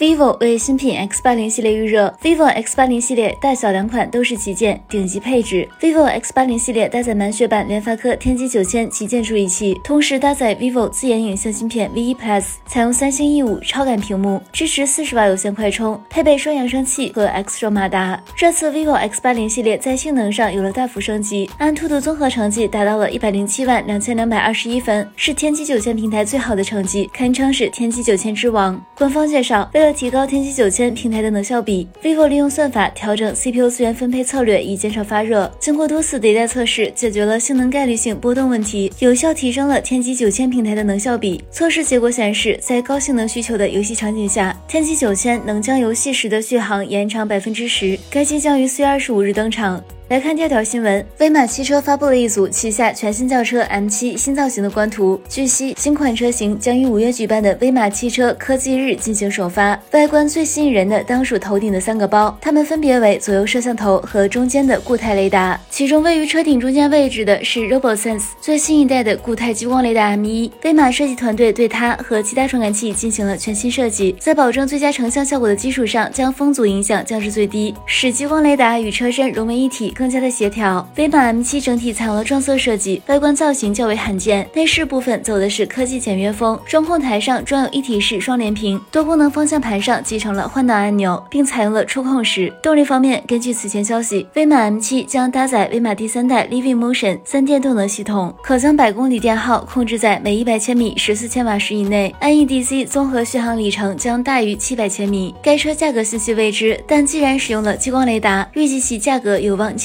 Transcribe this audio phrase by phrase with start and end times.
[0.00, 5.68] Vivo 为新品 X 八零系列预热，vivo X 八零系列大小两款都是旗舰顶级配置。
[5.78, 18.18] vivo X 八零系列搭载满血版联发科天玑九千旗舰处理器，同时搭载 vivo 自研影像芯片 V 一 Plus，采用三星 E 五超感屏幕，支持四十瓦有线快充，配备双扬声器和 X 轴马达。
[18.34, 28.82] 这次 vivo X 八零系列在性能上有了大幅升级，安兔兔综合成绩达到了一百零七万两千两百二十一分，是天玑九千平台最好的成绩，堪称是天玑九千之王。
[28.96, 35.50] 官方介绍，为了提高天玑九千平台的能效比，vivo 利用算法调整 CPU 资源分配策略，以减少发热。
[35.58, 41.42] 经过多次迭代测试，解决了性能概率性波动问题，有效提升了天玑九千平台的能效比。
[41.50, 47.98] 测试结果显示，在高性能需求的游戏场景下，天玑九千能将游戏时的续航延长百分之十。
[48.10, 49.82] 该机将于四月二十五日登场。
[50.10, 55.20] 来看第二条新闻，威马汽车发布了一组旗下全新轿车 M7 新造型的官图。
[55.28, 59.80] 据悉，新款车型将于五月举办的威马汽车科技日进行首发。
[59.92, 65.56] 外观最吸引人的当属头顶的三个包，它们分别为左右摄像头和中间的固态雷达。
[65.70, 70.50] 其中位于车顶中间位置的是 RoboSense 最新一代的固态激光雷达 M1。
[70.64, 79.94] 威马设计团队对它和其他传感器进行了全新设计，在保证最佳成像效果的基础上，将风阻影响降至最低，使激光雷达与车身融为一体。
[80.00, 80.88] 更加的协调。
[80.96, 84.48] 威马 M7 整体采用了撞色设计，外观造型较为罕见。
[84.54, 92.50] 内饰部分走的是科技简约风，中控台上装有一体式双联屏，多功能方向盘上集成了换挡按钮，并采用了触控式。
[92.62, 105.34] 动力方面，根据此前消息，威马 M7 将搭载威马第三代 Living Motion 三电动能系统，可将百公里电耗控制在每一百千米十四千瓦时以内，NEDC 综合续航里程将大于七百千米。
[105.42, 109.76] 该车价格信息未知，但既然使用了激光雷达，预计其价格有望